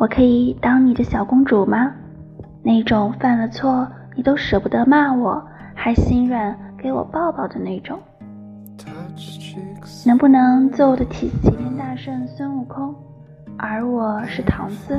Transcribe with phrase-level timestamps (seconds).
[0.00, 1.92] 我可以当你的小公主吗？
[2.62, 7.98] 那种犯了错你都舍不得骂我，还心软给我抱抱的那种。
[10.06, 12.94] 能不能做我的体齐天大圣孙悟空，
[13.58, 14.98] 而我是唐僧？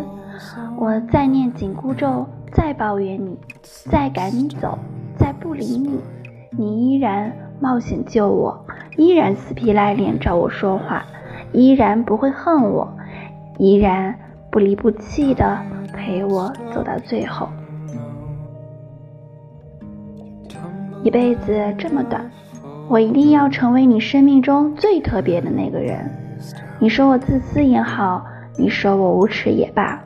[0.77, 3.35] 我再念紧箍咒，再抱怨你，
[3.89, 4.77] 再赶你走，
[5.17, 5.99] 再不理你，
[6.51, 8.63] 你依然冒险救我，
[8.97, 11.03] 依然死皮赖脸找我说话，
[11.53, 12.87] 依然不会恨我，
[13.57, 14.15] 依然
[14.51, 15.57] 不离不弃的
[15.93, 17.47] 陪我走到最后。
[21.03, 22.29] 一辈子这么短。
[22.87, 25.97] 我一定要成为你生命中最特别的那个人。
[26.77, 28.25] 你说我自私也好，
[28.57, 29.97] 你说我无耻也罢，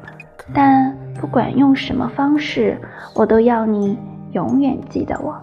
[0.53, 2.79] 但不管用什么方式，
[3.15, 3.97] 我都要你
[4.33, 5.35] 永远记得我。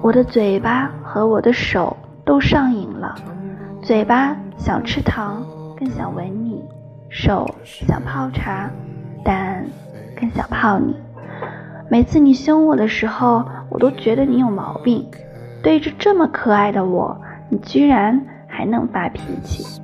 [0.00, 3.16] 我的嘴巴和我的手都上瘾了，
[3.82, 5.44] 嘴巴想吃糖，
[5.82, 6.62] 更想吻你；
[7.08, 8.70] 手想泡茶，
[9.24, 9.66] 但
[10.16, 10.94] 更想泡你。
[11.90, 15.04] 每次你凶我的时候，我都觉得你有毛病。
[15.60, 19.82] 对着这么可爱的我，你居然还能发脾气。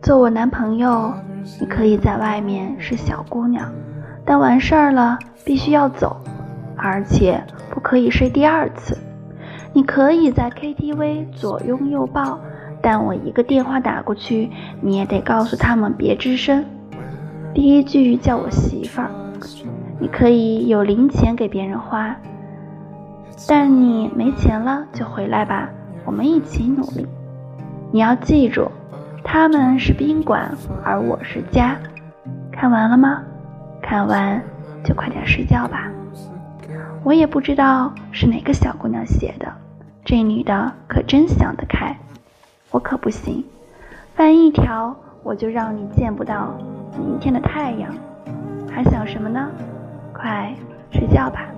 [0.00, 1.12] 做我男朋友，
[1.58, 3.68] 你可以在外面是小姑娘，
[4.24, 6.16] 但完事儿了必须要走，
[6.76, 8.96] 而且不可以睡第二次。
[9.74, 12.38] 你可以在 KTV 左拥右抱，
[12.82, 16.64] 但我一个电话打过去，你也得告诉他们别吱声。
[17.54, 19.10] 第一句叫我媳妇儿，
[19.98, 22.14] 你可以有零钱给别人花，
[23.48, 25.68] 但你没钱了就回来吧，
[26.04, 27.06] 我们一起努力。
[27.90, 28.70] 你要记住，
[29.24, 30.50] 他们是宾馆，
[30.84, 31.76] 而我是家。
[32.50, 33.22] 看完了吗？
[33.82, 34.42] 看完
[34.84, 35.90] 就快点睡觉吧。
[37.04, 39.52] 我也不知道是哪个小姑娘写的，
[40.04, 41.96] 这女的可真想得开，
[42.70, 43.44] 我可不行，
[44.14, 46.54] 翻一条我就让你见不到。
[46.98, 47.94] 明天的太阳，
[48.68, 49.48] 还想什么呢？
[50.12, 50.52] 快
[50.90, 51.51] 睡觉吧。